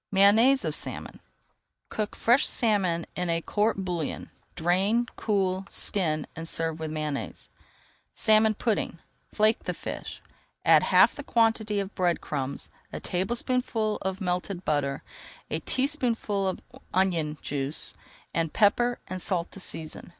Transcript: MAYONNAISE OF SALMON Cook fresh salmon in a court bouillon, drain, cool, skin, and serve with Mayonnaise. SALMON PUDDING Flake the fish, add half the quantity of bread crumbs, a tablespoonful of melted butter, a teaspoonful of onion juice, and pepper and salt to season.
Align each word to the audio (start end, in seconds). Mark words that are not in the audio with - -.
MAYONNAISE 0.11 0.65
OF 0.65 0.73
SALMON 0.73 1.19
Cook 1.89 2.15
fresh 2.15 2.47
salmon 2.47 3.05
in 3.15 3.29
a 3.29 3.39
court 3.39 3.85
bouillon, 3.85 4.31
drain, 4.55 5.05
cool, 5.15 5.67
skin, 5.69 6.25
and 6.35 6.49
serve 6.49 6.79
with 6.79 6.89
Mayonnaise. 6.89 7.47
SALMON 8.15 8.55
PUDDING 8.55 8.97
Flake 9.31 9.65
the 9.65 9.75
fish, 9.75 10.19
add 10.65 10.81
half 10.81 11.13
the 11.13 11.21
quantity 11.21 11.79
of 11.79 11.93
bread 11.93 12.19
crumbs, 12.19 12.67
a 12.91 12.99
tablespoonful 12.99 13.97
of 14.01 14.21
melted 14.21 14.65
butter, 14.65 15.03
a 15.51 15.59
teaspoonful 15.59 16.47
of 16.47 16.61
onion 16.91 17.37
juice, 17.43 17.93
and 18.33 18.53
pepper 18.53 18.97
and 19.05 19.21
salt 19.21 19.51
to 19.51 19.59
season. 19.59 20.09